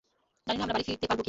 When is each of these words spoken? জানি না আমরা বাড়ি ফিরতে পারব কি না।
জানি 0.47 0.57
না 0.59 0.63
আমরা 0.65 0.73
বাড়ি 0.75 0.85
ফিরতে 0.89 1.05
পারব 1.07 1.15
কি 1.15 1.15
না। 1.17 1.19